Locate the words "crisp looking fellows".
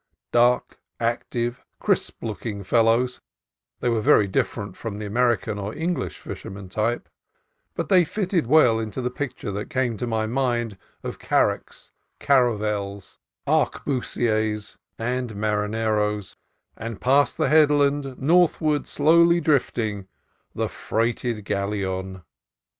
1.79-3.21